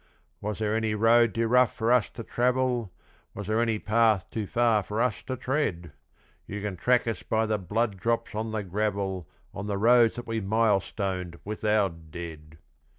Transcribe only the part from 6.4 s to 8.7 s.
You can track us by the blood drops on the